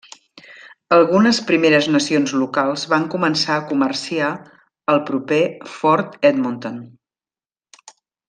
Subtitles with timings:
[0.95, 4.31] Algunes Primeres Nacions locals van començar a comerciar
[4.95, 5.41] al proper
[5.75, 6.83] Fort Edmonton.